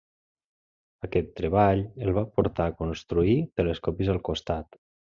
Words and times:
Aquest 1.07 1.29
treball 1.41 1.83
el 2.07 2.13
va 2.17 2.25
portar 2.39 2.69
a 2.69 2.75
construir 2.83 3.39
telescopis 3.63 4.15
al 4.17 4.23
costat. 4.33 4.85